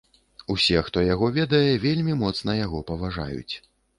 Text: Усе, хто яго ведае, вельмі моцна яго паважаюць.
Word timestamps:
Усе, 0.53 0.79
хто 0.87 1.03
яго 1.07 1.27
ведае, 1.35 1.69
вельмі 1.85 2.17
моцна 2.23 2.57
яго 2.65 2.83
паважаюць. 2.91 3.53